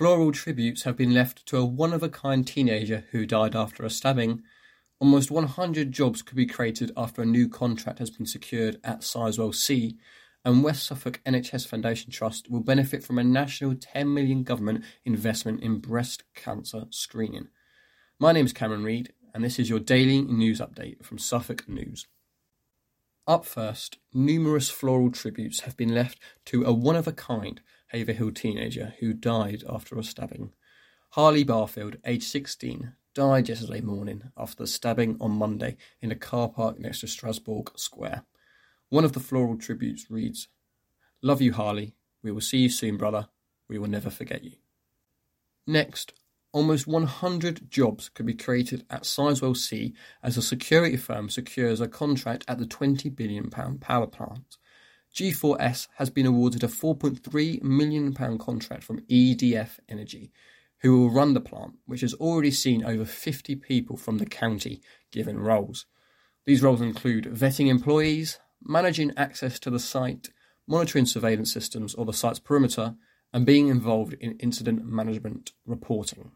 [0.00, 3.84] Floral tributes have been left to a one of a kind teenager who died after
[3.84, 4.42] a stabbing.
[4.98, 9.54] Almost 100 jobs could be created after a new contract has been secured at Sizewell
[9.54, 9.98] C,
[10.42, 15.62] and West Suffolk NHS Foundation Trust will benefit from a national 10 million government investment
[15.62, 17.48] in breast cancer screening.
[18.18, 22.06] My name is Cameron Reid, and this is your daily news update from Suffolk News.
[23.26, 28.32] Up first, numerous floral tributes have been left to a one of a kind Haverhill
[28.32, 30.52] teenager who died after a stabbing.
[31.10, 36.48] Harley Barfield, aged 16, died yesterday morning after the stabbing on Monday in a car
[36.48, 38.22] park next to Strasbourg Square.
[38.88, 40.48] One of the floral tributes reads,
[41.22, 41.94] Love you, Harley.
[42.22, 43.28] We will see you soon, brother.
[43.68, 44.52] We will never forget you.
[45.66, 46.14] Next,
[46.52, 51.88] almost 100 jobs could be created at Sizewell C as a security firm secures a
[51.88, 54.56] contract at the £20 billion power plant.
[55.14, 60.32] G4S has been awarded a £4.3 million contract from EDF Energy,
[60.78, 64.80] who will run the plant, which has already seen over 50 people from the county
[65.10, 65.86] given roles.
[66.46, 70.30] These roles include vetting employees, managing access to the site,
[70.66, 72.94] monitoring surveillance systems or the site's perimeter,
[73.32, 76.32] and being involved in incident management reporting.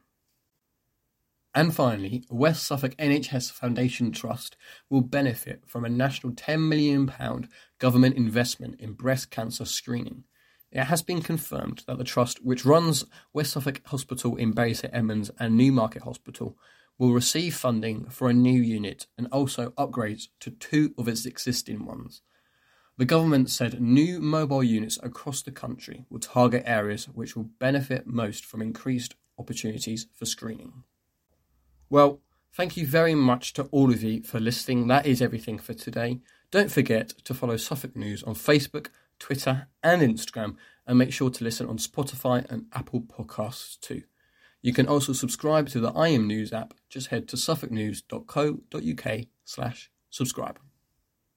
[1.55, 4.57] And finally, West Suffolk NHS Foundation Trust
[4.91, 7.13] will benefit from a national £10 million
[7.79, 10.25] government investment in breast cancer screening.
[10.73, 14.93] It has been confirmed that the Trust, which runs West Suffolk Hospital in Bury St
[14.93, 16.59] Edmunds and Newmarket Hospital,
[16.99, 21.85] will receive funding for a new unit and also upgrades to two of its existing
[21.85, 22.23] ones.
[22.97, 28.07] The government said new mobile units across the country will target areas which will benefit
[28.07, 30.85] most from increased opportunities for screening.
[31.91, 32.21] Well,
[32.53, 34.87] thank you very much to all of you for listening.
[34.87, 36.21] That is everything for today.
[36.53, 40.55] Don't forget to follow Suffolk News on Facebook, Twitter, and Instagram,
[40.87, 44.05] and make sure to listen on Spotify and Apple Podcasts too.
[44.63, 46.75] You can also subscribe to the IM News app.
[46.89, 50.59] Just head to suffolknews.co.uk slash subscribe.